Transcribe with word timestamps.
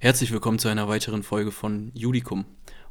Herzlich 0.00 0.30
willkommen 0.30 0.60
zu 0.60 0.68
einer 0.68 0.86
weiteren 0.86 1.24
Folge 1.24 1.50
von 1.50 1.90
Judicum. 1.92 2.44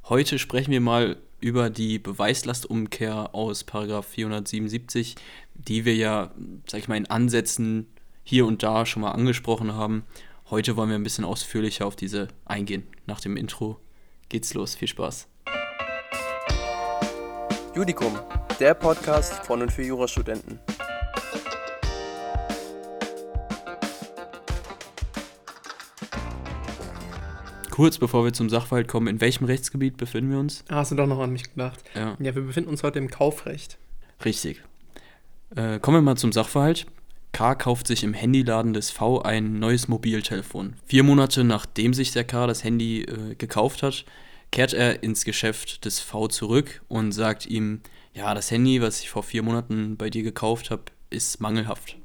Heute 0.10 0.38
sprechen 0.38 0.72
wir 0.72 0.82
mal 0.82 1.16
über 1.40 1.70
die 1.70 2.00
Beweislastumkehr 2.00 3.34
aus 3.34 3.64
477, 3.64 5.16
die 5.54 5.86
wir 5.86 5.96
ja, 5.96 6.32
sag 6.70 6.82
ich 6.82 6.90
mal, 6.90 6.98
in 6.98 7.10
Ansätzen 7.10 7.88
hier 8.26 8.46
und 8.46 8.62
da 8.62 8.86
schon 8.86 9.04
mal 9.04 9.12
angesprochen 9.12 9.74
haben. 9.74 10.04
Heute 10.50 10.76
wollen 10.76 10.90
wir 10.90 10.98
ein 10.98 11.04
bisschen 11.04 11.24
ausführlicher 11.24 11.86
auf 11.86 11.96
diese 11.96 12.28
eingehen. 12.44 12.84
Nach 13.06 13.22
dem 13.22 13.38
Intro 13.38 13.80
geht's 14.28 14.54
los. 14.54 14.76
Viel 14.76 14.90
Spaß. 14.90 15.30
Judicum, 17.74 18.20
der 18.60 18.74
Podcast 18.74 19.46
von 19.46 19.62
und 19.62 19.72
für 19.72 19.84
Jurastudenten. 19.84 20.60
Kurz 27.78 28.00
bevor 28.00 28.26
wir 28.26 28.34
zum 28.34 28.50
Sachverhalt 28.50 28.88
kommen, 28.88 29.06
in 29.06 29.22
welchem 29.22 29.46
Rechtsgebiet 29.46 29.98
befinden 29.98 30.32
wir 30.32 30.40
uns? 30.40 30.64
Ah, 30.68 30.78
hast 30.78 30.90
du 30.90 30.96
doch 30.96 31.06
noch 31.06 31.20
an 31.20 31.30
mich 31.30 31.44
gedacht. 31.44 31.84
Ja. 31.94 32.18
Ja, 32.18 32.34
wir 32.34 32.42
befinden 32.42 32.72
uns 32.72 32.82
heute 32.82 32.98
im 32.98 33.08
Kaufrecht. 33.08 33.78
Richtig. 34.26 34.64
Äh, 35.56 35.78
kommen 35.78 35.98
wir 35.98 36.02
mal 36.02 36.18
zum 36.18 36.32
Sachverhalt. 36.32 36.88
K 37.34 37.54
kauft 37.54 37.86
sich 37.86 38.04
im 38.04 38.16
Handyladen 38.16 38.74
des 38.74 38.90
V 38.90 39.22
ein 39.22 39.60
neues 39.60 39.88
Mobiltelefon. 39.88 40.74
Vier 40.88 41.04
Monate 41.04 41.44
nachdem 41.44 41.94
sich 41.94 42.12
der 42.14 42.24
K 42.24 42.48
das 42.48 42.64
Handy 42.64 43.04
äh, 43.04 43.36
gekauft 43.36 43.84
hat, 43.84 44.06
kehrt 44.52 44.74
er 44.74 45.04
ins 45.04 45.24
Geschäft 45.24 45.86
des 45.86 46.00
V 46.00 46.30
zurück 46.30 46.82
und 46.88 47.12
sagt 47.12 47.46
ihm, 47.46 47.82
ja, 48.12 48.34
das 48.34 48.50
Handy, 48.50 48.82
was 48.82 49.02
ich 49.02 49.12
vor 49.12 49.22
vier 49.22 49.44
Monaten 49.44 49.98
bei 49.98 50.10
dir 50.10 50.24
gekauft 50.24 50.72
habe, 50.72 50.86
ist 51.12 51.42
mangelhaft. 51.42 51.96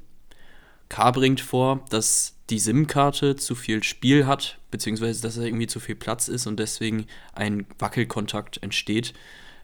K 0.89 1.09
bringt 1.09 1.41
vor, 1.41 1.83
dass 1.89 2.32
die 2.49 2.59
SIM-Karte 2.59 3.35
zu 3.35 3.55
viel 3.55 3.83
Spiel 3.83 4.27
hat, 4.27 4.59
beziehungsweise 4.71 5.21
dass 5.21 5.35
da 5.35 5.41
irgendwie 5.41 5.67
zu 5.67 5.79
viel 5.79 5.95
Platz 5.95 6.27
ist 6.27 6.47
und 6.47 6.59
deswegen 6.59 7.05
ein 7.33 7.65
Wackelkontakt 7.79 8.61
entsteht, 8.61 9.13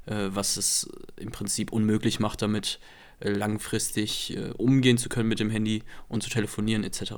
äh, 0.05 0.29
was 0.29 0.57
es 0.57 0.89
im 1.17 1.31
Prinzip 1.31 1.71
unmöglich 1.71 2.19
macht, 2.19 2.41
damit 2.41 2.79
äh, 3.19 3.29
langfristig 3.29 4.35
äh, 4.35 4.51
umgehen 4.57 4.97
zu 4.97 5.09
können 5.09 5.29
mit 5.29 5.39
dem 5.39 5.49
Handy 5.49 5.83
und 6.07 6.23
zu 6.23 6.29
telefonieren 6.29 6.83
etc. 6.83 7.13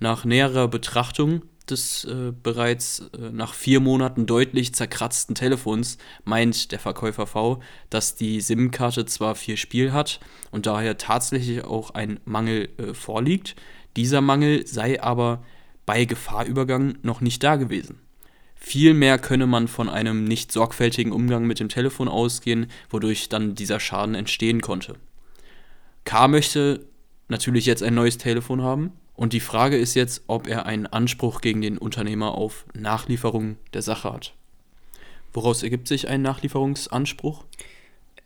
Nach 0.00 0.24
näherer 0.24 0.68
Betrachtung 0.68 1.42
des 1.70 2.04
äh, 2.04 2.32
bereits 2.42 3.10
äh, 3.16 3.30
nach 3.30 3.54
vier 3.54 3.80
Monaten 3.80 4.26
deutlich 4.26 4.74
zerkratzten 4.74 5.34
Telefons 5.34 5.98
meint 6.24 6.72
der 6.72 6.78
Verkäufer 6.78 7.26
V, 7.26 7.62
dass 7.90 8.14
die 8.14 8.40
SIM-Karte 8.40 9.06
zwar 9.06 9.34
viel 9.34 9.56
Spiel 9.56 9.92
hat 9.92 10.20
und 10.50 10.66
daher 10.66 10.98
tatsächlich 10.98 11.64
auch 11.64 11.90
ein 11.90 12.20
Mangel 12.24 12.68
äh, 12.78 12.94
vorliegt, 12.94 13.54
dieser 13.96 14.20
Mangel 14.20 14.66
sei 14.66 15.02
aber 15.02 15.44
bei 15.86 16.04
Gefahrübergang 16.04 16.98
noch 17.02 17.20
nicht 17.20 17.42
da 17.42 17.56
gewesen. 17.56 17.98
Vielmehr 18.54 19.18
könne 19.18 19.46
man 19.46 19.66
von 19.66 19.88
einem 19.88 20.24
nicht 20.24 20.52
sorgfältigen 20.52 21.12
Umgang 21.12 21.46
mit 21.46 21.58
dem 21.58 21.68
Telefon 21.68 22.08
ausgehen, 22.08 22.68
wodurch 22.90 23.28
dann 23.28 23.56
dieser 23.56 23.80
Schaden 23.80 24.14
entstehen 24.14 24.60
konnte. 24.60 24.94
K 26.04 26.28
möchte 26.28 26.86
natürlich 27.28 27.66
jetzt 27.66 27.82
ein 27.82 27.94
neues 27.94 28.18
Telefon 28.18 28.62
haben 28.62 28.92
und 29.14 29.32
die 29.32 29.40
Frage 29.40 29.76
ist 29.76 29.94
jetzt, 29.94 30.22
ob 30.28 30.46
er 30.46 30.66
einen 30.66 30.86
Anspruch 30.86 31.40
gegen 31.40 31.60
den 31.60 31.78
Unternehmer 31.78 32.32
auf 32.32 32.64
Nachlieferung 32.74 33.56
der 33.74 33.82
Sache 33.82 34.12
hat. 34.12 34.34
Woraus 35.32 35.62
ergibt 35.62 35.88
sich 35.88 36.08
ein 36.08 36.22
Nachlieferungsanspruch? 36.22 37.44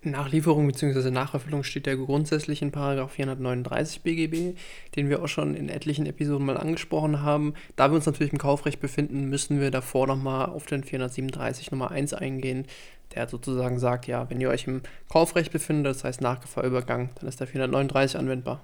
Nachlieferung 0.03 0.67
bzw. 0.67 1.11
Nacherfüllung 1.11 1.65
steht 1.65 1.87
ja 1.87 1.95
grundsätzlich 1.95 2.63
in 2.63 2.73
439 2.73 4.03
BGB, 4.03 4.57
den 4.95 5.09
wir 5.09 5.23
auch 5.23 5.29
schon 5.29 5.55
in 5.55 5.69
etlichen 5.69 6.07
Episoden 6.07 6.47
mal 6.47 6.57
angesprochen 6.57 7.23
haben. 7.23 7.55
Da 7.75 7.91
wir 7.91 7.97
uns 7.97 8.07
natürlich 8.07 8.33
im 8.33 8.39
Kaufrecht 8.39 8.81
befinden, 8.81 9.29
müssen 9.29 9.61
wir 9.61 9.71
davor 9.71 10.07
nochmal 10.07 10.47
auf 10.47 10.67
den 10.67 10.85
437 10.85 11.71
Nummer 11.73 11.91
1 11.91 12.15
eingehen, 12.15 12.67
der 13.15 13.29
sozusagen 13.29 13.79
sagt, 13.79 14.07
ja, 14.07 14.29
wenn 14.31 14.41
ihr 14.41 14.51
euch 14.51 14.67
im 14.67 14.83
Kaufrecht 15.09 15.53
befindet, 15.53 15.95
das 15.95 16.05
heißt 16.05 16.21
nach 16.21 16.41
Gefahrübergang, 16.41 17.11
dann 17.19 17.29
ist 17.29 17.41
der 17.41 17.47
439 17.47 18.19
anwendbar. 18.19 18.63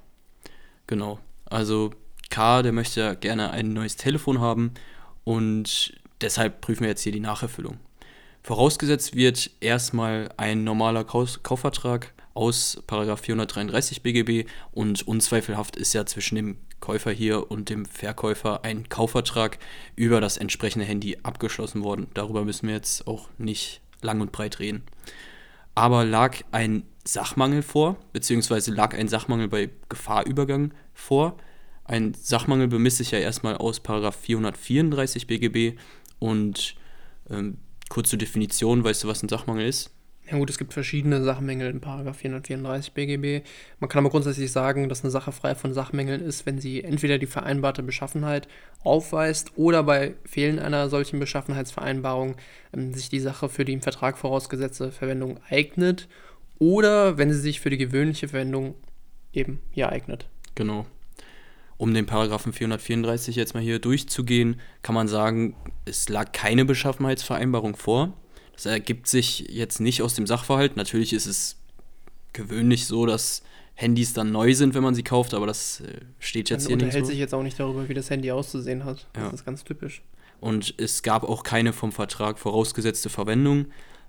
Genau. 0.86 1.18
Also 1.46 1.92
K, 2.30 2.62
der 2.62 2.72
möchte 2.72 3.00
ja 3.00 3.14
gerne 3.14 3.50
ein 3.50 3.72
neues 3.72 3.96
Telefon 3.96 4.40
haben 4.40 4.72
und 5.24 5.92
deshalb 6.20 6.60
prüfen 6.60 6.82
wir 6.82 6.88
jetzt 6.88 7.02
hier 7.02 7.12
die 7.12 7.20
Nacherfüllung. 7.20 7.78
Vorausgesetzt 8.42 9.14
wird 9.14 9.50
erstmal 9.60 10.28
ein 10.36 10.64
normaler 10.64 11.04
Kaufvertrag 11.04 12.12
aus 12.34 12.82
433 12.88 14.02
BGB 14.02 14.48
und 14.72 15.06
unzweifelhaft 15.06 15.76
ist 15.76 15.92
ja 15.92 16.06
zwischen 16.06 16.34
dem 16.34 16.56
Käufer 16.80 17.12
hier 17.12 17.50
und 17.52 17.68
dem 17.68 17.86
Verkäufer 17.86 18.64
ein 18.64 18.88
Kaufvertrag 18.88 19.58
über 19.94 20.20
das 20.20 20.38
entsprechende 20.38 20.84
Handy 20.84 21.18
abgeschlossen 21.22 21.84
worden. 21.84 22.08
Darüber 22.14 22.44
müssen 22.44 22.66
wir 22.66 22.74
jetzt 22.74 23.06
auch 23.06 23.28
nicht 23.38 23.80
lang 24.00 24.20
und 24.20 24.32
breit 24.32 24.58
reden. 24.58 24.82
Aber 25.76 26.04
lag 26.04 26.38
ein 26.50 26.82
Sachmangel 27.04 27.62
vor, 27.62 27.96
beziehungsweise 28.12 28.72
lag 28.72 28.94
ein 28.94 29.06
Sachmangel 29.06 29.48
bei 29.48 29.70
Gefahrübergang 29.88 30.74
vor. 30.94 31.36
Ein 31.84 32.14
Sachmangel 32.14 32.66
bemisst 32.68 32.98
sich 32.98 33.12
ja 33.12 33.18
erstmal 33.18 33.56
aus 33.56 33.80
434 33.80 35.26
BGB 35.28 35.78
und 36.18 36.74
ähm, 37.30 37.58
Kurz 37.92 38.08
zur 38.08 38.18
Definition, 38.18 38.84
weißt 38.84 39.04
du, 39.04 39.08
was 39.08 39.22
ein 39.22 39.28
Sachmangel 39.28 39.66
ist? 39.66 39.90
Ja 40.26 40.38
gut, 40.38 40.48
es 40.48 40.56
gibt 40.56 40.72
verschiedene 40.72 41.22
Sachmängel 41.22 41.68
in 41.68 41.82
434 41.82 42.94
BGB. 42.94 43.46
Man 43.80 43.90
kann 43.90 44.02
aber 44.02 44.10
grundsätzlich 44.10 44.50
sagen, 44.50 44.88
dass 44.88 45.04
eine 45.04 45.10
Sache 45.10 45.30
frei 45.30 45.54
von 45.54 45.74
Sachmängeln 45.74 46.22
ist, 46.22 46.46
wenn 46.46 46.58
sie 46.58 46.82
entweder 46.82 47.18
die 47.18 47.26
vereinbarte 47.26 47.82
Beschaffenheit 47.82 48.48
aufweist 48.82 49.52
oder 49.56 49.82
bei 49.82 50.14
Fehlen 50.24 50.58
einer 50.58 50.88
solchen 50.88 51.20
Beschaffenheitsvereinbarung 51.20 52.36
ähm, 52.72 52.94
sich 52.94 53.10
die 53.10 53.20
Sache 53.20 53.50
für 53.50 53.66
die 53.66 53.74
im 53.74 53.82
Vertrag 53.82 54.16
vorausgesetzte 54.16 54.90
Verwendung 54.90 55.38
eignet 55.50 56.08
oder 56.58 57.18
wenn 57.18 57.30
sie 57.30 57.40
sich 57.40 57.60
für 57.60 57.68
die 57.68 57.76
gewöhnliche 57.76 58.28
Verwendung 58.28 58.74
eben 59.34 59.60
hier 59.70 59.90
eignet. 59.90 60.30
Genau 60.54 60.86
um 61.82 61.92
den 61.92 62.06
Paragraphen 62.06 62.52
434 62.52 63.34
jetzt 63.34 63.54
mal 63.54 63.60
hier 63.60 63.80
durchzugehen, 63.80 64.60
kann 64.82 64.94
man 64.94 65.08
sagen, 65.08 65.56
es 65.84 66.08
lag 66.08 66.30
keine 66.30 66.64
Beschaffenheitsvereinbarung 66.64 67.74
vor. 67.74 68.12
Das 68.52 68.66
ergibt 68.66 69.08
sich 69.08 69.48
jetzt 69.50 69.80
nicht 69.80 70.00
aus 70.00 70.14
dem 70.14 70.28
Sachverhalt. 70.28 70.76
Natürlich 70.76 71.12
ist 71.12 71.26
es 71.26 71.56
gewöhnlich 72.32 72.86
so, 72.86 73.04
dass 73.04 73.42
Handys 73.74 74.12
dann 74.12 74.30
neu 74.30 74.54
sind, 74.54 74.74
wenn 74.74 74.84
man 74.84 74.94
sie 74.94 75.02
kauft, 75.02 75.34
aber 75.34 75.48
das 75.48 75.80
äh, 75.80 75.98
steht 76.20 76.50
jetzt 76.50 76.64
man 76.64 76.68
hier 76.68 76.76
nicht. 76.76 76.82
Man 76.82 76.88
unterhält 76.90 77.06
sich 77.06 77.18
jetzt 77.18 77.34
auch 77.34 77.42
nicht 77.42 77.58
darüber, 77.58 77.88
wie 77.88 77.94
das 77.94 78.10
Handy 78.10 78.30
auszusehen 78.30 78.84
hat. 78.84 79.08
Das 79.14 79.24
ja. 79.24 79.30
ist 79.30 79.44
ganz 79.44 79.64
typisch. 79.64 80.02
Und 80.38 80.74
es 80.78 81.02
gab 81.02 81.24
auch 81.24 81.42
keine 81.42 81.72
vom 81.72 81.90
Vertrag 81.90 82.38
vorausgesetzte 82.38 83.08
Verwendung. 83.08 83.66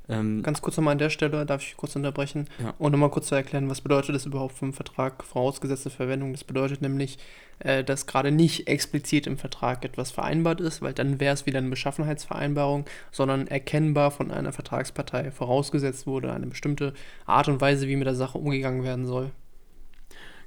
Ähm, 0.09 0.44
Ganz 0.44 0.62
kurz 0.62 0.75
nochmal 0.75 0.94
an 0.94 0.97
der 0.97 1.09
Stelle, 1.09 1.46
darf 1.46 1.62
ich 1.62 1.78
kurz 1.78 1.96
unterbrechen 1.96 2.50
ja. 2.62 2.74
und 2.78 2.91
nochmal 2.91 3.09
kurz 3.09 3.28
zu 3.28 3.36
erklären, 3.36 3.69
was 3.69 3.81
bedeutet 3.81 4.14
das 4.14 4.25
überhaupt 4.25 4.58
vom 4.58 4.74
Vertrag 4.74 5.24
vorausgesetzte 5.24 5.90
Verwendung? 5.90 6.34
Das 6.34 6.44
bedeutet 6.44 6.81
nämlich, 6.81 7.18
äh, 7.59 7.84
dass 7.84 8.06
gerade 8.06 8.31
nicht 8.31 8.68
explizit 8.68 9.28
im 9.28 9.38
Vertrag 9.38 9.86
etwas 9.86 10.12
vereinbart 10.12 10.59
ist, 10.59 10.81
weil 10.81 10.94
dann 10.94 11.19
wäre 11.22 11.34
es 11.34 11.46
wieder 11.46 11.59
eine 11.59 11.69
Beschaffenheitsvereinbarung, 11.69 12.86
sondern 13.12 13.47
erkennbar 13.47 14.12
von 14.12 14.31
einer 14.31 14.52
Vertragspartei 14.52 15.31
vorausgesetzt 15.31 16.06
wurde, 16.06 16.34
eine 16.34 16.47
bestimmte 16.47 16.94
Art 17.25 17.47
und 17.47 17.62
Weise, 17.62 17.88
wie 17.88 17.96
mit 17.96 18.08
der 18.08 18.16
Sache 18.16 18.38
umgegangen 18.38 18.84
werden 18.84 19.06
soll. 19.06 19.31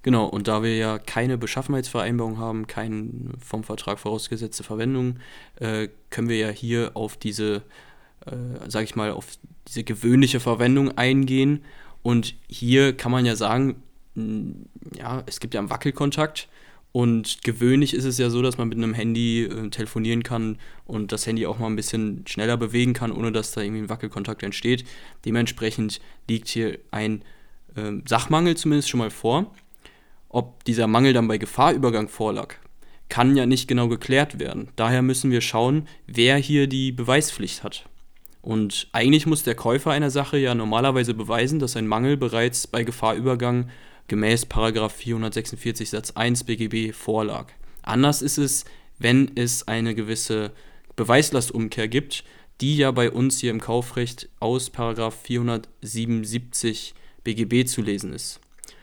Genau, 0.02 0.26
und 0.26 0.46
da 0.46 0.62
wir 0.62 0.76
ja 0.76 0.98
keine 0.98 1.36
Beschaffenheitsvereinbarung 1.36 2.38
haben, 2.38 2.68
keine 2.68 3.08
vom 3.44 3.64
Vertrag 3.64 3.98
vorausgesetzte 3.98 4.62
Verwendung, 4.62 5.18
äh, 5.56 5.88
können 6.10 6.28
wir 6.28 6.36
ja 6.36 6.48
hier 6.50 6.92
auf 6.94 7.16
diese 7.16 7.62
äh, 8.24 8.70
sage 8.70 8.84
ich 8.84 8.96
mal, 8.96 9.10
auf 9.10 9.26
diese 9.68 9.84
gewöhnliche 9.84 10.40
Verwendung 10.40 10.96
eingehen. 10.96 11.64
Und 12.02 12.34
hier 12.48 12.96
kann 12.96 13.12
man 13.12 13.26
ja 13.26 13.36
sagen, 13.36 13.82
ja, 14.96 15.22
es 15.26 15.40
gibt 15.40 15.54
ja 15.54 15.60
einen 15.60 15.70
Wackelkontakt. 15.70 16.48
Und 16.92 17.42
gewöhnlich 17.44 17.92
ist 17.92 18.04
es 18.04 18.16
ja 18.16 18.30
so, 18.30 18.40
dass 18.40 18.56
man 18.56 18.68
mit 18.68 18.78
einem 18.78 18.94
Handy 18.94 19.42
äh, 19.42 19.68
telefonieren 19.68 20.22
kann 20.22 20.56
und 20.86 21.12
das 21.12 21.26
Handy 21.26 21.46
auch 21.46 21.58
mal 21.58 21.66
ein 21.66 21.76
bisschen 21.76 22.26
schneller 22.26 22.56
bewegen 22.56 22.94
kann, 22.94 23.12
ohne 23.12 23.32
dass 23.32 23.52
da 23.52 23.60
irgendwie 23.60 23.82
ein 23.82 23.90
Wackelkontakt 23.90 24.42
entsteht. 24.42 24.84
Dementsprechend 25.26 26.00
liegt 26.26 26.48
hier 26.48 26.78
ein 26.92 27.22
äh, 27.74 27.92
Sachmangel 28.08 28.56
zumindest 28.56 28.88
schon 28.88 28.98
mal 28.98 29.10
vor. 29.10 29.54
Ob 30.30 30.64
dieser 30.64 30.86
Mangel 30.86 31.12
dann 31.12 31.28
bei 31.28 31.36
Gefahrübergang 31.36 32.08
vorlag, 32.08 32.54
kann 33.10 33.36
ja 33.36 33.44
nicht 33.44 33.68
genau 33.68 33.88
geklärt 33.88 34.40
werden. 34.40 34.68
Daher 34.76 35.02
müssen 35.02 35.30
wir 35.30 35.42
schauen, 35.42 35.86
wer 36.06 36.38
hier 36.38 36.66
die 36.66 36.92
Beweispflicht 36.92 37.62
hat. 37.62 37.86
Und 38.46 38.88
eigentlich 38.92 39.26
muss 39.26 39.42
der 39.42 39.56
Käufer 39.56 39.90
einer 39.90 40.10
Sache 40.10 40.38
ja 40.38 40.54
normalerweise 40.54 41.14
beweisen, 41.14 41.58
dass 41.58 41.74
ein 41.74 41.88
Mangel 41.88 42.16
bereits 42.16 42.68
bei 42.68 42.84
Gefahrübergang 42.84 43.68
gemäß 44.06 44.46
446 44.46 45.90
Satz 45.90 46.12
1 46.12 46.44
BGB 46.44 46.94
vorlag. 46.94 47.48
Anders 47.82 48.22
ist 48.22 48.38
es, 48.38 48.64
wenn 49.00 49.32
es 49.34 49.66
eine 49.66 49.96
gewisse 49.96 50.52
Beweislastumkehr 50.94 51.88
gibt, 51.88 52.22
die 52.60 52.76
ja 52.76 52.92
bei 52.92 53.10
uns 53.10 53.40
hier 53.40 53.50
im 53.50 53.60
Kaufrecht 53.60 54.28
aus 54.38 54.70
477 54.70 56.94
BGB 57.24 57.66
zu 57.66 57.82
lesen 57.82 58.12
ist. 58.12 58.38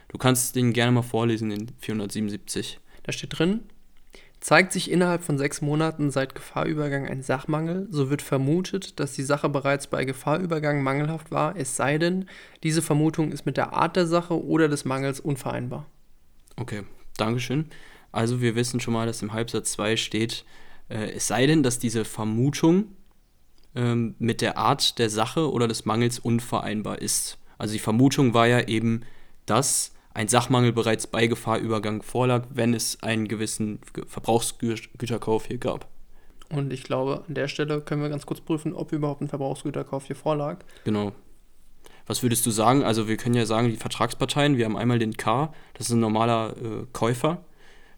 Du 0.09 0.17
kannst 0.17 0.57
den 0.57 0.73
gerne 0.73 0.91
mal 0.91 1.03
vorlesen, 1.03 1.51
den 1.51 1.71
477. 1.79 2.81
Da 3.03 3.13
steht 3.13 3.39
drin, 3.39 3.61
Zeigt 4.43 4.73
sich 4.73 4.91
innerhalb 4.91 5.23
von 5.23 5.37
sechs 5.37 5.61
Monaten 5.61 6.11
seit 6.11 6.35
Gefahrübergang 6.35 7.07
ein 7.07 7.23
Sachmangel, 7.23 7.87
so 7.89 8.09
wird 8.09 8.21
vermutet, 8.21 8.99
dass 8.99 9.13
die 9.13 9.23
Sache 9.23 9.47
bereits 9.47 9.87
bei 9.87 10.03
Gefahrübergang 10.03 10.83
mangelhaft 10.83 11.31
war, 11.31 11.55
es 11.55 11.77
sei 11.77 11.97
denn, 11.97 12.25
diese 12.61 12.81
Vermutung 12.81 13.31
ist 13.31 13.45
mit 13.45 13.55
der 13.55 13.71
Art 13.71 13.95
der 13.95 14.05
Sache 14.05 14.43
oder 14.43 14.67
des 14.67 14.83
Mangels 14.83 15.21
unvereinbar. 15.21 15.85
Okay, 16.57 16.83
Dankeschön. 17.15 17.69
Also 18.11 18.41
wir 18.41 18.57
wissen 18.57 18.81
schon 18.81 18.93
mal, 18.93 19.05
dass 19.05 19.21
im 19.21 19.31
Halbsatz 19.31 19.71
2 19.71 19.95
steht, 19.95 20.43
äh, 20.89 21.11
es 21.11 21.25
sei 21.25 21.47
denn, 21.47 21.63
dass 21.63 21.79
diese 21.79 22.03
Vermutung 22.03 22.97
ähm, 23.75 24.15
mit 24.19 24.41
der 24.41 24.57
Art 24.57 24.99
der 24.99 25.09
Sache 25.09 25.49
oder 25.53 25.69
des 25.69 25.85
Mangels 25.85 26.19
unvereinbar 26.19 27.01
ist. 27.01 27.37
Also 27.57 27.71
die 27.71 27.79
Vermutung 27.79 28.33
war 28.33 28.47
ja 28.47 28.67
eben, 28.67 29.03
dass 29.45 29.92
ein 30.13 30.27
Sachmangel 30.27 30.73
bereits 30.73 31.07
bei 31.07 31.27
Gefahrübergang 31.27 32.03
vorlag, 32.03 32.45
wenn 32.51 32.73
es 32.73 33.01
einen 33.01 33.27
gewissen 33.27 33.79
Verbrauchsgüterkauf 34.07 35.47
hier 35.47 35.57
gab. 35.57 35.87
Und 36.49 36.71
ich 36.71 36.83
glaube, 36.83 37.23
an 37.27 37.33
der 37.33 37.47
Stelle 37.47 37.81
können 37.81 38.01
wir 38.01 38.09
ganz 38.09 38.25
kurz 38.25 38.41
prüfen, 38.41 38.73
ob 38.73 38.91
überhaupt 38.91 39.21
ein 39.21 39.27
Verbrauchsgüterkauf 39.27 40.05
hier 40.05 40.15
vorlag. 40.15 40.59
Genau. 40.83 41.13
Was 42.05 42.21
würdest 42.21 42.45
du 42.45 42.51
sagen? 42.51 42.83
Also 42.83 43.07
wir 43.07 43.17
können 43.17 43.35
ja 43.35 43.45
sagen, 43.45 43.69
die 43.69 43.77
Vertragsparteien, 43.77 44.57
wir 44.57 44.65
haben 44.65 44.77
einmal 44.77 44.99
den 44.99 45.17
K, 45.17 45.53
das 45.73 45.87
ist 45.87 45.93
ein 45.93 45.99
normaler 45.99 46.55
äh, 46.57 46.85
Käufer, 46.91 47.43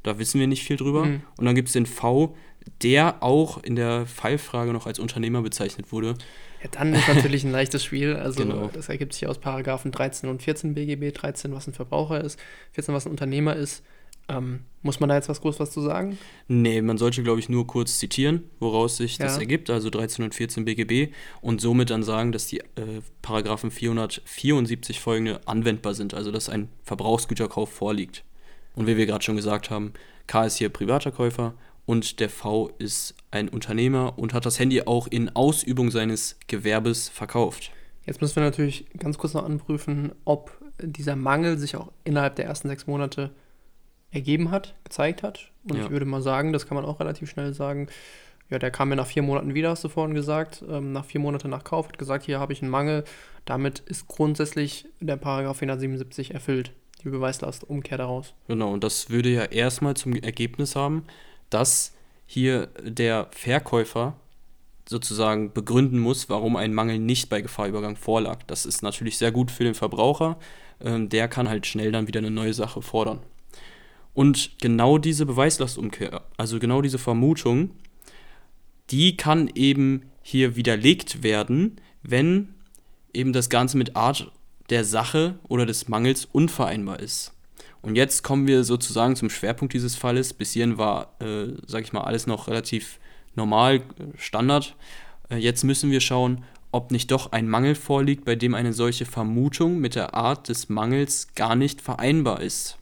da 0.03 0.19
wissen 0.19 0.39
wir 0.39 0.47
nicht 0.47 0.63
viel 0.63 0.77
drüber. 0.77 1.05
Mhm. 1.05 1.21
Und 1.37 1.45
dann 1.45 1.55
gibt 1.55 1.67
es 1.67 1.73
den 1.73 1.87
V, 1.87 2.35
der 2.83 3.23
auch 3.23 3.61
in 3.63 3.75
der 3.75 4.05
Fallfrage 4.05 4.71
noch 4.71 4.85
als 4.85 4.99
Unternehmer 4.99 5.41
bezeichnet 5.41 5.91
wurde. 5.91 6.15
Ja, 6.65 6.71
dann 6.71 6.93
ist 6.93 7.07
natürlich 7.07 7.43
ein 7.43 7.51
leichtes 7.51 7.83
Spiel. 7.83 8.15
Also 8.15 8.43
genau. 8.43 8.69
das 8.73 8.89
ergibt 8.89 9.13
sich 9.13 9.27
aus 9.27 9.37
Paragraphen 9.37 9.91
13 9.91 10.29
und 10.29 10.41
14 10.41 10.73
BGB. 10.73 11.11
13, 11.13 11.53
was 11.53 11.67
ein 11.67 11.73
Verbraucher 11.73 12.21
ist, 12.21 12.39
14, 12.71 12.93
was 12.93 13.05
ein 13.05 13.11
Unternehmer 13.11 13.55
ist. 13.55 13.83
Ähm, 14.27 14.61
muss 14.81 14.99
man 14.99 15.09
da 15.09 15.15
jetzt 15.15 15.29
was 15.29 15.41
groß 15.41 15.59
was 15.59 15.69
zu 15.69 15.81
sagen? 15.81 16.17
Nee, 16.47 16.81
man 16.81 16.97
sollte, 16.97 17.21
glaube 17.21 17.39
ich, 17.39 17.47
nur 17.47 17.67
kurz 17.67 17.99
zitieren, 17.99 18.43
woraus 18.59 18.97
sich 18.97 19.19
ja. 19.19 19.25
das 19.25 19.37
ergibt, 19.37 19.69
also 19.69 19.91
13 19.91 20.25
und 20.25 20.33
14 20.33 20.65
BGB, 20.65 21.13
und 21.41 21.61
somit 21.61 21.91
dann 21.91 22.01
sagen, 22.01 22.31
dass 22.31 22.47
die 22.47 22.61
äh, 22.61 23.01
Paragraphen 23.21 23.69
474 23.69 24.99
folgende 24.99 25.41
anwendbar 25.47 25.93
sind, 25.93 26.15
also 26.15 26.31
dass 26.31 26.49
ein 26.49 26.69
Verbrauchsgüterkauf 26.83 27.71
vorliegt. 27.71 28.23
Und 28.73 28.87
wie 28.87 28.97
wir 28.97 29.05
gerade 29.05 29.23
schon 29.23 29.35
gesagt 29.35 29.69
haben, 29.69 29.93
K 30.25 30.45
ist 30.45 30.57
hier 30.57 30.69
privater 30.69 31.11
Käufer 31.11 31.53
und 31.85 32.19
der 32.19 32.29
V 32.29 32.71
ist 32.79 33.15
ein 33.31 33.49
Unternehmer 33.49 34.17
und 34.17 34.33
hat 34.33 34.45
das 34.45 34.59
Handy 34.59 34.81
auch 34.81 35.07
in 35.07 35.35
Ausübung 35.35 35.91
seines 35.91 36.37
Gewerbes 36.47 37.09
verkauft. 37.09 37.71
Jetzt 38.05 38.21
müssen 38.21 38.35
wir 38.35 38.43
natürlich 38.43 38.85
ganz 38.97 39.17
kurz 39.17 39.33
noch 39.33 39.45
anprüfen, 39.45 40.11
ob 40.25 40.51
dieser 40.79 41.15
Mangel 41.15 41.57
sich 41.57 41.75
auch 41.75 41.91
innerhalb 42.03 42.35
der 42.35 42.45
ersten 42.45 42.67
sechs 42.67 42.87
Monate 42.87 43.31
ergeben 44.11 44.51
hat, 44.51 44.75
gezeigt 44.83 45.23
hat. 45.23 45.51
Und 45.69 45.77
ja. 45.77 45.85
ich 45.85 45.89
würde 45.89 46.05
mal 46.05 46.21
sagen, 46.21 46.53
das 46.53 46.67
kann 46.67 46.75
man 46.75 46.85
auch 46.85 46.99
relativ 46.99 47.29
schnell 47.29 47.53
sagen, 47.53 47.87
ja, 48.49 48.59
der 48.59 48.69
kam 48.69 48.89
mir 48.89 48.95
nach 48.95 49.07
vier 49.07 49.23
Monaten 49.23 49.55
wieder, 49.55 49.71
hast 49.71 49.83
du 49.83 49.89
vorhin 49.89 50.13
gesagt, 50.13 50.63
ähm, 50.69 50.91
nach 50.91 51.05
vier 51.05 51.19
Monaten 51.19 51.49
nach 51.49 51.63
Kauf, 51.63 51.87
hat 51.87 51.97
gesagt, 51.97 52.25
hier 52.25 52.39
habe 52.39 52.53
ich 52.53 52.61
einen 52.61 52.69
Mangel. 52.69 53.03
Damit 53.45 53.79
ist 53.79 54.07
grundsätzlich 54.07 54.85
der 54.99 55.17
Paragraph 55.17 55.57
477 55.57 56.33
erfüllt, 56.33 56.71
die 57.03 57.09
Beweislastumkehr 57.09 57.97
daraus. 57.97 58.35
Genau, 58.47 58.71
und 58.71 58.83
das 58.83 59.09
würde 59.09 59.29
ja 59.29 59.45
erstmal 59.45 59.95
zum 59.95 60.13
Ergebnis 60.13 60.75
haben, 60.75 61.05
dass 61.49 61.93
hier 62.25 62.67
der 62.81 63.27
Verkäufer 63.31 64.15
sozusagen 64.87 65.51
begründen 65.51 65.99
muss, 65.99 66.29
warum 66.29 66.55
ein 66.55 66.73
Mangel 66.73 66.99
nicht 66.99 67.29
bei 67.29 67.41
Gefahrübergang 67.41 67.95
vorlag. 67.95 68.43
Das 68.43 68.65
ist 68.65 68.83
natürlich 68.83 69.17
sehr 69.17 69.31
gut 69.31 69.51
für 69.51 69.63
den 69.63 69.73
Verbraucher. 69.73 70.37
Ähm, 70.79 71.09
der 71.09 71.27
kann 71.27 71.49
halt 71.49 71.65
schnell 71.65 71.91
dann 71.91 72.07
wieder 72.07 72.19
eine 72.19 72.31
neue 72.31 72.53
Sache 72.53 72.81
fordern. 72.81 73.19
Und 74.13 74.51
genau 74.61 74.97
diese 74.97 75.25
Beweislastumkehr, 75.25 76.23
also 76.37 76.59
genau 76.59 76.81
diese 76.81 76.99
Vermutung, 76.99 77.71
die 78.89 79.17
kann 79.17 79.49
eben 79.55 80.03
hier 80.21 80.55
widerlegt 80.55 81.23
werden, 81.23 81.81
wenn 82.01 82.53
eben 83.13 83.33
das 83.33 83.49
Ganze 83.49 83.77
mit 83.77 83.95
Art 83.95 84.31
der 84.69 84.83
Sache 84.83 85.39
oder 85.47 85.65
des 85.65 85.87
Mangels 85.87 86.25
unvereinbar 86.31 86.99
ist. 86.99 87.34
Und 87.85 87.95
jetzt 87.95 88.23
kommen 88.23 88.47
wir 88.47 88.63
sozusagen 88.63 89.15
zum 89.15 89.29
Schwerpunkt 89.29 89.75
dieses 89.75 89.95
Falles. 89.95 90.33
Bis 90.33 90.53
hierhin 90.53 90.79
war, 90.79 91.13
äh, 91.21 91.49
sag 91.67 91.83
ich 91.83 91.93
mal, 91.93 92.01
alles 92.01 92.25
noch 92.25 92.47
relativ 92.47 92.99
normal, 93.35 93.83
Standard. 94.17 94.75
Äh, 95.29 95.37
jetzt 95.37 95.63
müssen 95.63 95.91
wir 95.91 96.01
schauen, 96.01 96.43
ob 96.71 96.89
nicht 96.89 97.11
doch 97.11 97.31
ein 97.31 97.47
Mangel 97.47 97.75
vorliegt, 97.75 98.25
bei 98.25 98.35
dem 98.35 98.55
eine 98.55 98.73
solche 98.73 99.05
Vermutung 99.05 99.77
mit 99.77 99.93
der 99.93 100.15
Art 100.15 100.49
des 100.49 100.67
Mangels 100.67 101.35
gar 101.35 101.55
nicht 101.55 101.79
vereinbar 101.79 102.41
ist. 102.41 102.79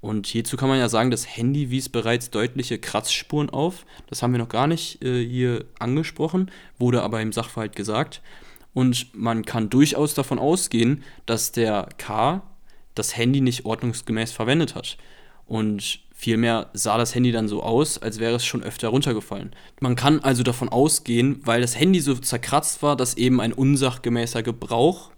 Und 0.00 0.28
hierzu 0.28 0.56
kann 0.56 0.68
man 0.68 0.78
ja 0.78 0.88
sagen, 0.88 1.10
das 1.10 1.36
Handy 1.36 1.70
wies 1.70 1.88
bereits 1.88 2.30
deutliche 2.30 2.78
Kratzspuren 2.78 3.50
auf. 3.50 3.86
Das 4.06 4.22
haben 4.22 4.30
wir 4.30 4.38
noch 4.38 4.48
gar 4.48 4.68
nicht 4.68 5.02
äh, 5.02 5.26
hier 5.26 5.64
angesprochen, 5.80 6.48
wurde 6.78 7.02
aber 7.02 7.20
im 7.20 7.32
Sachverhalt 7.32 7.74
gesagt. 7.74 8.22
Und 8.72 9.12
man 9.16 9.44
kann 9.44 9.68
durchaus 9.68 10.14
davon 10.14 10.38
ausgehen, 10.38 11.02
dass 11.26 11.50
der 11.50 11.88
K 11.98 12.42
das 12.94 13.16
Handy 13.16 13.40
nicht 13.40 13.64
ordnungsgemäß 13.64 14.32
verwendet 14.32 14.74
hat. 14.74 14.96
Und 15.46 16.00
vielmehr 16.14 16.70
sah 16.72 16.96
das 16.96 17.14
Handy 17.14 17.32
dann 17.32 17.48
so 17.48 17.62
aus, 17.62 17.98
als 17.98 18.18
wäre 18.18 18.36
es 18.36 18.44
schon 18.44 18.62
öfter 18.62 18.88
runtergefallen. 18.88 19.54
Man 19.80 19.96
kann 19.96 20.20
also 20.20 20.42
davon 20.42 20.68
ausgehen, 20.68 21.40
weil 21.44 21.60
das 21.60 21.78
Handy 21.78 22.00
so 22.00 22.14
zerkratzt 22.14 22.82
war, 22.82 22.96
dass 22.96 23.16
eben 23.16 23.40
ein 23.40 23.52
unsachgemäßer 23.52 24.42
Gebrauch 24.42 25.10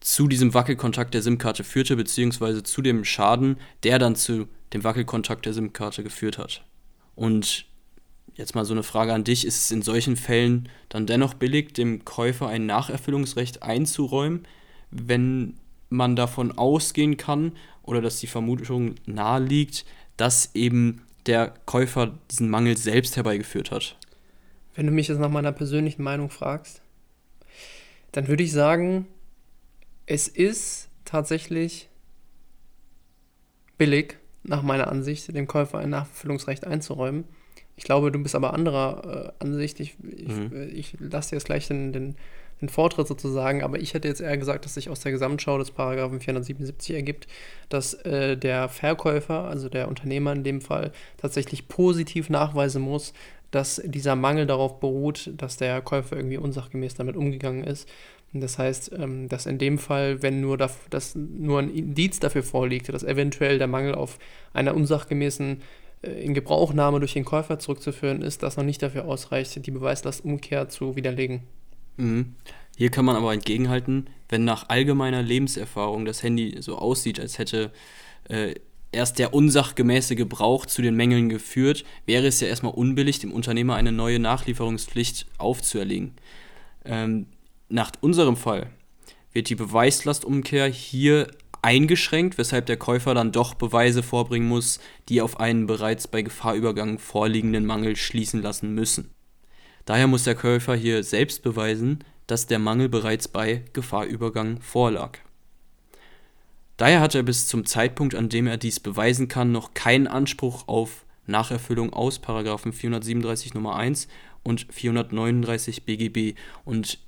zu 0.00 0.28
diesem 0.28 0.52
Wackelkontakt 0.52 1.14
der 1.14 1.22
SIM-Karte 1.22 1.64
führte, 1.64 1.96
beziehungsweise 1.96 2.62
zu 2.62 2.82
dem 2.82 3.04
Schaden, 3.04 3.56
der 3.82 3.98
dann 3.98 4.16
zu 4.16 4.46
dem 4.72 4.84
Wackelkontakt 4.84 5.46
der 5.46 5.54
SIM-Karte 5.54 6.04
geführt 6.04 6.36
hat. 6.38 6.62
Und 7.14 7.64
jetzt 8.34 8.54
mal 8.54 8.64
so 8.64 8.74
eine 8.74 8.82
Frage 8.82 9.14
an 9.14 9.24
dich, 9.24 9.46
ist 9.46 9.64
es 9.64 9.70
in 9.70 9.82
solchen 9.82 10.16
Fällen 10.16 10.68
dann 10.88 11.06
dennoch 11.06 11.34
billig, 11.34 11.72
dem 11.72 12.04
Käufer 12.04 12.48
ein 12.48 12.66
Nacherfüllungsrecht 12.66 13.62
einzuräumen, 13.62 14.46
wenn 14.90 15.54
man 15.88 16.16
davon 16.16 16.56
ausgehen 16.56 17.16
kann 17.16 17.52
oder 17.82 18.00
dass 18.00 18.20
die 18.20 18.26
Vermutung 18.26 18.94
nahe 19.06 19.42
liegt, 19.42 19.84
dass 20.16 20.54
eben 20.54 21.02
der 21.26 21.54
Käufer 21.66 22.18
diesen 22.30 22.50
Mangel 22.50 22.76
selbst 22.76 23.16
herbeigeführt 23.16 23.70
hat. 23.70 23.96
Wenn 24.74 24.86
du 24.86 24.92
mich 24.92 25.08
jetzt 25.08 25.18
nach 25.18 25.30
meiner 25.30 25.52
persönlichen 25.52 26.02
Meinung 26.02 26.30
fragst, 26.30 26.82
dann 28.12 28.28
würde 28.28 28.42
ich 28.42 28.52
sagen, 28.52 29.06
es 30.06 30.28
ist 30.28 30.88
tatsächlich 31.04 31.88
billig, 33.78 34.18
nach 34.42 34.62
meiner 34.62 34.88
Ansicht, 34.88 35.34
dem 35.34 35.46
Käufer 35.46 35.78
ein 35.78 35.90
Nachfüllungsrecht 35.90 36.66
einzuräumen. 36.66 37.24
Ich 37.76 37.84
glaube, 37.84 38.12
du 38.12 38.18
bist 38.22 38.34
aber 38.34 38.52
anderer 38.52 39.34
äh, 39.40 39.44
Ansicht. 39.44 39.80
Ich, 39.80 39.96
ich, 40.16 40.28
mhm. 40.28 40.70
ich 40.72 40.96
lasse 41.00 41.30
dir 41.30 41.36
jetzt 41.36 41.46
gleich 41.46 41.66
den, 41.66 41.92
den 41.92 42.16
den 42.60 42.68
Vortritt 42.68 43.06
sozusagen, 43.06 43.62
aber 43.62 43.78
ich 43.78 43.94
hätte 43.94 44.08
jetzt 44.08 44.20
eher 44.20 44.38
gesagt, 44.38 44.64
dass 44.64 44.74
sich 44.74 44.88
aus 44.88 45.00
der 45.00 45.12
Gesamtschau 45.12 45.58
des 45.58 45.70
Paragraphen 45.70 46.20
477 46.20 46.94
ergibt, 46.94 47.26
dass 47.68 47.94
äh, 47.94 48.36
der 48.36 48.68
Verkäufer, 48.68 49.44
also 49.44 49.68
der 49.68 49.88
Unternehmer 49.88 50.32
in 50.32 50.44
dem 50.44 50.60
Fall, 50.60 50.92
tatsächlich 51.16 51.68
positiv 51.68 52.30
nachweisen 52.30 52.82
muss, 52.82 53.12
dass 53.50 53.80
dieser 53.84 54.16
Mangel 54.16 54.46
darauf 54.46 54.80
beruht, 54.80 55.30
dass 55.36 55.56
der 55.56 55.80
Käufer 55.80 56.16
irgendwie 56.16 56.38
unsachgemäß 56.38 56.94
damit 56.94 57.16
umgegangen 57.16 57.62
ist. 57.64 57.88
Das 58.32 58.58
heißt, 58.58 58.90
ähm, 58.98 59.28
dass 59.28 59.46
in 59.46 59.58
dem 59.58 59.78
Fall, 59.78 60.22
wenn 60.22 60.40
nur, 60.40 60.58
das, 60.58 60.76
dass 60.90 61.14
nur 61.14 61.60
ein 61.60 61.72
Indiz 61.72 62.18
dafür 62.18 62.42
vorliegt, 62.42 62.92
dass 62.92 63.04
eventuell 63.04 63.58
der 63.58 63.68
Mangel 63.68 63.94
auf 63.94 64.18
einer 64.52 64.74
unsachgemäßen 64.74 65.62
äh, 66.02 66.24
in 66.24 66.34
Gebrauchnahme 66.34 66.98
durch 66.98 67.12
den 67.12 67.24
Käufer 67.24 67.60
zurückzuführen 67.60 68.22
ist, 68.22 68.42
das 68.42 68.56
noch 68.56 68.64
nicht 68.64 68.82
dafür 68.82 69.04
ausreicht, 69.04 69.64
die 69.64 69.70
Beweislastumkehr 69.70 70.68
zu 70.68 70.96
widerlegen. 70.96 71.42
Mhm. 71.96 72.34
Hier 72.76 72.90
kann 72.90 73.04
man 73.04 73.16
aber 73.16 73.32
entgegenhalten, 73.32 74.08
wenn 74.28 74.44
nach 74.44 74.68
allgemeiner 74.68 75.22
Lebenserfahrung 75.22 76.04
das 76.04 76.22
Handy 76.22 76.56
so 76.60 76.76
aussieht, 76.76 77.20
als 77.20 77.38
hätte 77.38 77.72
äh, 78.28 78.54
erst 78.90 79.18
der 79.18 79.34
unsachgemäße 79.34 80.16
Gebrauch 80.16 80.66
zu 80.66 80.82
den 80.82 80.96
Mängeln 80.96 81.28
geführt, 81.28 81.84
wäre 82.06 82.26
es 82.26 82.40
ja 82.40 82.48
erstmal 82.48 82.74
unbillig, 82.74 83.18
dem 83.18 83.32
Unternehmer 83.32 83.74
eine 83.76 83.92
neue 83.92 84.18
Nachlieferungspflicht 84.18 85.26
aufzuerlegen. 85.38 86.14
Ähm, 86.84 87.26
nach 87.68 87.92
unserem 88.00 88.36
Fall 88.36 88.70
wird 89.32 89.48
die 89.48 89.54
Beweislastumkehr 89.56 90.66
hier 90.66 91.28
eingeschränkt, 91.62 92.38
weshalb 92.38 92.66
der 92.66 92.76
Käufer 92.76 93.14
dann 93.14 93.32
doch 93.32 93.54
Beweise 93.54 94.02
vorbringen 94.02 94.48
muss, 94.48 94.80
die 95.08 95.22
auf 95.22 95.40
einen 95.40 95.66
bereits 95.66 96.06
bei 96.06 96.22
Gefahrübergang 96.22 96.98
vorliegenden 96.98 97.64
Mangel 97.64 97.96
schließen 97.96 98.42
lassen 98.42 98.74
müssen. 98.74 99.13
Daher 99.84 100.06
muss 100.06 100.24
der 100.24 100.34
Käufer 100.34 100.74
hier 100.74 101.02
selbst 101.02 101.42
beweisen, 101.42 102.04
dass 102.26 102.46
der 102.46 102.58
Mangel 102.58 102.88
bereits 102.88 103.28
bei 103.28 103.62
Gefahrübergang 103.72 104.60
vorlag. 104.60 105.18
Daher 106.76 107.00
hat 107.00 107.14
er 107.14 107.22
bis 107.22 107.46
zum 107.46 107.66
Zeitpunkt, 107.66 108.14
an 108.14 108.28
dem 108.28 108.46
er 108.46 108.56
dies 108.56 108.80
beweisen 108.80 109.28
kann, 109.28 109.52
noch 109.52 109.74
keinen 109.74 110.06
Anspruch 110.06 110.66
auf 110.66 111.04
Nacherfüllung 111.26 111.92
aus 111.92 112.18
437 112.18 113.54
Nummer 113.54 113.76
1 113.76 114.08
und 114.42 114.66
439 114.70 115.84
BGB. 115.84 116.36
Und 116.64 116.98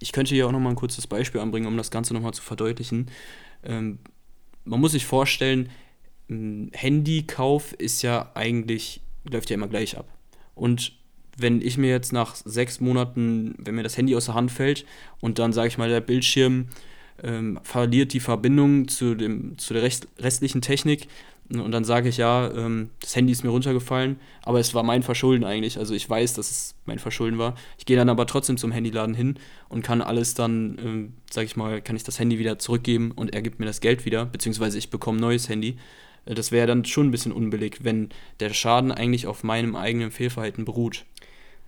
ich 0.00 0.12
könnte 0.12 0.34
hier 0.34 0.46
auch 0.46 0.52
nochmal 0.52 0.72
ein 0.72 0.76
kurzes 0.76 1.06
Beispiel 1.06 1.40
anbringen, 1.40 1.66
um 1.66 1.76
das 1.76 1.90
Ganze 1.90 2.14
nochmal 2.14 2.34
zu 2.34 2.42
verdeutlichen. 2.42 3.10
Ähm, 3.62 3.98
man 4.64 4.80
muss 4.80 4.92
sich 4.92 5.06
vorstellen, 5.06 5.70
Handykauf 6.28 7.72
ist 7.74 8.02
ja 8.02 8.32
eigentlich, 8.34 9.00
läuft 9.24 9.50
ja 9.50 9.54
immer 9.54 9.68
gleich 9.68 9.96
ab. 9.96 10.08
Und 10.54 10.95
wenn 11.36 11.60
ich 11.60 11.78
mir 11.78 11.90
jetzt 11.90 12.12
nach 12.12 12.34
sechs 12.34 12.80
Monaten, 12.80 13.54
wenn 13.58 13.74
mir 13.74 13.82
das 13.82 13.96
Handy 13.96 14.16
aus 14.16 14.26
der 14.26 14.34
Hand 14.34 14.50
fällt 14.50 14.84
und 15.20 15.38
dann, 15.38 15.52
sage 15.52 15.68
ich 15.68 15.78
mal, 15.78 15.88
der 15.88 16.00
Bildschirm 16.00 16.68
ähm, 17.22 17.58
verliert 17.62 18.12
die 18.12 18.20
Verbindung 18.20 18.88
zu, 18.88 19.14
dem, 19.14 19.56
zu 19.58 19.74
der 19.74 19.82
rest, 19.82 20.08
restlichen 20.18 20.60
Technik 20.60 21.08
und 21.48 21.70
dann 21.70 21.84
sage 21.84 22.08
ich, 22.08 22.16
ja, 22.16 22.50
ähm, 22.50 22.90
das 23.00 23.14
Handy 23.14 23.32
ist 23.32 23.44
mir 23.44 23.50
runtergefallen, 23.50 24.18
aber 24.42 24.58
es 24.58 24.74
war 24.74 24.82
mein 24.82 25.02
Verschulden 25.02 25.44
eigentlich. 25.44 25.78
Also 25.78 25.94
ich 25.94 26.08
weiß, 26.08 26.34
dass 26.34 26.50
es 26.50 26.74
mein 26.86 26.98
Verschulden 26.98 27.38
war. 27.38 27.54
Ich 27.78 27.86
gehe 27.86 27.96
dann 27.96 28.08
aber 28.08 28.26
trotzdem 28.26 28.56
zum 28.56 28.72
Handyladen 28.72 29.14
hin 29.14 29.36
und 29.68 29.82
kann 29.82 30.02
alles 30.02 30.34
dann, 30.34 30.78
ähm, 30.84 31.12
sage 31.30 31.46
ich 31.46 31.56
mal, 31.56 31.80
kann 31.80 31.94
ich 31.94 32.02
das 32.02 32.18
Handy 32.18 32.38
wieder 32.38 32.58
zurückgeben 32.58 33.12
und 33.12 33.32
er 33.32 33.42
gibt 33.42 33.60
mir 33.60 33.66
das 33.66 33.80
Geld 33.80 34.04
wieder, 34.04 34.26
beziehungsweise 34.26 34.76
ich 34.78 34.90
bekomme 34.90 35.18
ein 35.18 35.20
neues 35.20 35.48
Handy. 35.48 35.76
Äh, 36.24 36.34
das 36.34 36.50
wäre 36.50 36.66
dann 36.66 36.84
schon 36.84 37.08
ein 37.08 37.12
bisschen 37.12 37.32
unbillig, 37.32 37.78
wenn 37.84 38.08
der 38.40 38.52
Schaden 38.52 38.90
eigentlich 38.90 39.26
auf 39.28 39.44
meinem 39.44 39.76
eigenen 39.76 40.10
Fehlverhalten 40.10 40.64
beruht. 40.64 41.04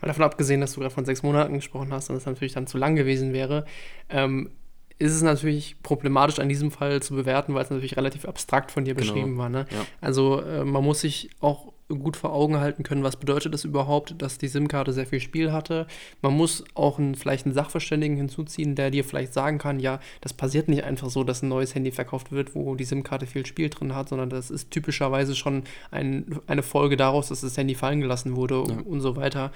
Weil 0.01 0.09
davon 0.09 0.25
abgesehen, 0.25 0.61
dass 0.61 0.75
du 0.75 0.81
gerade 0.81 0.95
von 0.95 1.05
sechs 1.05 1.23
Monaten 1.23 1.55
gesprochen 1.55 1.93
hast 1.93 2.11
und 2.11 2.17
das 2.17 2.27
natürlich 2.27 2.53
dann 2.53 2.67
zu 2.67 2.79
lang 2.79 2.97
gewesen 2.97 3.33
wäre, 3.33 3.65
ähm, 4.09 4.51
ist 4.99 5.15
es 5.15 5.23
natürlich 5.23 5.77
problematisch 5.83 6.41
an 6.41 6.49
diesem 6.49 6.71
Fall 6.71 7.01
zu 7.03 7.15
bewerten, 7.15 7.55
weil 7.55 7.63
es 7.63 7.71
natürlich 7.71 7.97
relativ 7.97 8.25
abstrakt 8.25 8.73
von 8.73 8.85
dir 8.85 8.95
genau. 8.95 9.13
beschrieben 9.13 9.39
war. 9.39 9.49
Ne? 9.49 9.67
Ja. 9.71 9.87
Also 10.01 10.43
äh, 10.43 10.65
man 10.65 10.85
muss 10.85 11.01
sich 11.01 11.31
auch 11.41 11.73
gut 11.89 12.17
vor 12.17 12.33
Augen 12.33 12.59
halten 12.61 12.83
können, 12.83 13.03
was 13.03 13.17
bedeutet 13.17 13.55
das 13.55 13.65
überhaupt, 13.65 14.21
dass 14.21 14.37
die 14.37 14.49
SIM-Karte 14.49 14.93
sehr 14.93 15.07
viel 15.07 15.21
Spiel 15.21 15.53
hatte. 15.53 15.87
Man 16.21 16.35
muss 16.35 16.65
auch 16.75 16.99
einen, 16.99 17.15
vielleicht 17.15 17.47
einen 17.47 17.55
Sachverständigen 17.55 18.17
hinzuziehen, 18.17 18.75
der 18.75 18.91
dir 18.91 19.05
vielleicht 19.05 19.33
sagen 19.33 19.59
kann, 19.59 19.81
ja, 19.81 20.01
das 20.21 20.35
passiert 20.35 20.69
nicht 20.69 20.85
einfach 20.85 21.09
so, 21.09 21.25
dass 21.25 21.43
ein 21.43 21.49
neues 21.49 21.75
Handy 21.75 21.91
verkauft 21.91 22.31
wird, 22.31 22.55
wo 22.55 22.75
die 22.75 22.85
SIM-Karte 22.85 23.27
viel 23.27 23.47
Spiel 23.47 23.71
drin 23.71 23.95
hat, 23.95 24.11
sondern 24.11 24.29
das 24.29 24.51
ist 24.51 24.71
typischerweise 24.71 25.35
schon 25.35 25.65
ein, 25.91 26.41
eine 26.47 26.63
Folge 26.63 26.97
daraus, 26.97 27.29
dass 27.29 27.41
das 27.41 27.57
Handy 27.57 27.75
fallen 27.75 28.01
gelassen 28.01 28.37
wurde 28.37 28.65
ja. 28.69 28.77
und 28.85 29.01
so 29.01 29.17
weiter. 29.17 29.51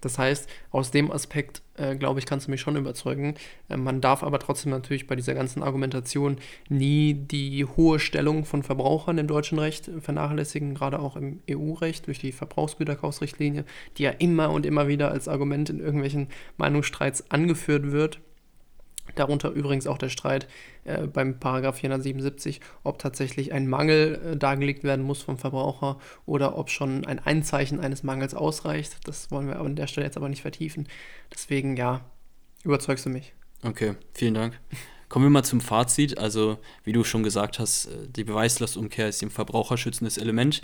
Das 0.00 0.18
heißt, 0.18 0.48
aus 0.70 0.90
dem 0.90 1.10
Aspekt, 1.10 1.62
äh, 1.76 1.96
glaube 1.96 2.20
ich, 2.20 2.26
kannst 2.26 2.46
du 2.46 2.50
mich 2.50 2.60
schon 2.60 2.76
überzeugen. 2.76 3.34
Äh, 3.68 3.76
man 3.76 4.00
darf 4.00 4.22
aber 4.22 4.38
trotzdem 4.38 4.70
natürlich 4.70 5.06
bei 5.06 5.16
dieser 5.16 5.34
ganzen 5.34 5.62
Argumentation 5.62 6.36
nie 6.68 7.14
die 7.14 7.64
hohe 7.64 7.98
Stellung 7.98 8.44
von 8.44 8.62
Verbrauchern 8.62 9.18
im 9.18 9.26
deutschen 9.26 9.58
Recht 9.58 9.90
vernachlässigen, 10.00 10.74
gerade 10.74 10.98
auch 10.98 11.16
im 11.16 11.40
EU-Recht 11.50 12.06
durch 12.06 12.18
die 12.18 12.32
Verbrauchsgüterkaufsrichtlinie, 12.32 13.64
die 13.96 14.04
ja 14.04 14.10
immer 14.10 14.50
und 14.50 14.66
immer 14.66 14.88
wieder 14.88 15.10
als 15.10 15.28
Argument 15.28 15.70
in 15.70 15.80
irgendwelchen 15.80 16.28
Meinungsstreits 16.56 17.30
angeführt 17.30 17.90
wird. 17.90 18.20
Darunter 19.18 19.50
übrigens 19.50 19.86
auch 19.86 19.98
der 19.98 20.08
Streit 20.08 20.48
äh, 20.84 21.06
beim 21.06 21.38
Paragraph 21.38 21.78
477, 21.78 22.60
ob 22.84 22.98
tatsächlich 22.98 23.52
ein 23.52 23.68
Mangel 23.68 24.20
äh, 24.24 24.36
dargelegt 24.36 24.84
werden 24.84 25.04
muss 25.04 25.22
vom 25.22 25.38
Verbraucher 25.38 25.98
oder 26.26 26.56
ob 26.56 26.70
schon 26.70 27.04
ein 27.04 27.18
Einzeichen 27.18 27.80
eines 27.80 28.02
Mangels 28.02 28.34
ausreicht. 28.34 28.96
Das 29.04 29.30
wollen 29.30 29.48
wir 29.48 29.60
an 29.60 29.76
der 29.76 29.86
Stelle 29.86 30.06
jetzt 30.06 30.16
aber 30.16 30.28
nicht 30.28 30.42
vertiefen. 30.42 30.88
Deswegen, 31.32 31.76
ja, 31.76 32.04
überzeugst 32.64 33.06
du 33.06 33.10
mich. 33.10 33.32
Okay, 33.62 33.94
vielen 34.14 34.34
Dank. 34.34 34.58
Kommen 35.08 35.24
wir 35.24 35.30
mal 35.30 35.42
zum 35.42 35.62
Fazit. 35.62 36.18
Also, 36.18 36.58
wie 36.84 36.92
du 36.92 37.02
schon 37.02 37.22
gesagt 37.22 37.58
hast, 37.58 37.86
äh, 37.86 38.08
die 38.08 38.24
Beweislastumkehr 38.24 39.08
ist 39.08 39.22
ein 39.22 39.30
verbraucherschützendes 39.30 40.18
Element. 40.18 40.60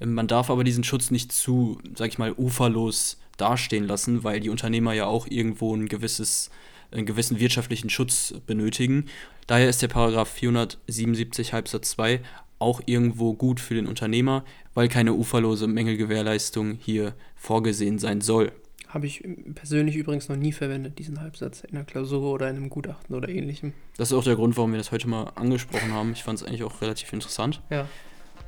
Ähm, 0.00 0.14
man 0.14 0.26
darf 0.26 0.50
aber 0.50 0.64
diesen 0.64 0.84
Schutz 0.84 1.10
nicht 1.10 1.32
zu, 1.32 1.78
sag 1.94 2.08
ich 2.08 2.18
mal, 2.18 2.34
uferlos 2.36 3.18
dastehen 3.38 3.86
lassen, 3.86 4.22
weil 4.24 4.40
die 4.40 4.50
Unternehmer 4.50 4.92
ja 4.92 5.06
auch 5.06 5.26
irgendwo 5.26 5.74
ein 5.74 5.88
gewisses 5.88 6.50
einen 6.90 7.06
gewissen 7.06 7.38
wirtschaftlichen 7.38 7.90
Schutz 7.90 8.34
benötigen. 8.46 9.06
Daher 9.46 9.68
ist 9.68 9.82
der 9.82 9.88
Paragraph 9.88 10.28
477 10.30 11.52
Halbsatz 11.52 11.90
2 11.90 12.20
auch 12.58 12.80
irgendwo 12.86 13.34
gut 13.34 13.60
für 13.60 13.74
den 13.74 13.86
Unternehmer, 13.86 14.44
weil 14.74 14.88
keine 14.88 15.12
uferlose 15.14 15.66
Mängelgewährleistung 15.66 16.78
hier 16.80 17.14
vorgesehen 17.34 17.98
sein 17.98 18.20
soll. 18.20 18.52
Habe 18.88 19.06
ich 19.06 19.22
persönlich 19.54 19.96
übrigens 19.96 20.28
noch 20.28 20.36
nie 20.36 20.52
verwendet, 20.52 20.98
diesen 20.98 21.20
Halbsatz 21.20 21.64
in 21.64 21.76
einer 21.76 21.84
Klausur 21.84 22.32
oder 22.32 22.48
in 22.48 22.56
einem 22.56 22.70
Gutachten 22.70 23.14
oder 23.14 23.28
ähnlichem. 23.28 23.72
Das 23.96 24.10
ist 24.10 24.16
auch 24.16 24.24
der 24.24 24.36
Grund, 24.36 24.56
warum 24.56 24.72
wir 24.72 24.78
das 24.78 24.92
heute 24.92 25.08
mal 25.08 25.32
angesprochen 25.34 25.92
haben. 25.92 26.12
Ich 26.12 26.22
fand 26.22 26.40
es 26.40 26.46
eigentlich 26.46 26.62
auch 26.62 26.80
relativ 26.80 27.12
interessant. 27.12 27.60
Ja. 27.68 27.86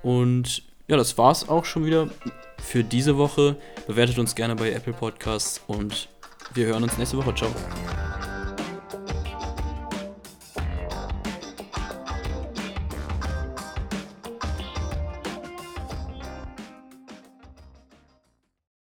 Und 0.03 0.63
ja, 0.87 0.97
das 0.97 1.19
war 1.19 1.33
es 1.33 1.49
auch 1.49 1.65
schon 1.65 1.85
wieder 1.85 2.09
für 2.63 2.83
diese 2.83 3.19
Woche. 3.19 3.57
Bewertet 3.87 4.19
uns 4.19 4.35
gerne 4.35 4.57
bei 4.57 4.71
Apple 4.73 4.95
Podcasts 4.95 5.61
und 5.67 6.09
wir 6.55 6.67
hören 6.67 6.83
uns 6.83 6.97
nächste 6.97 7.19
Woche. 7.19 7.35
Ciao. 7.35 7.51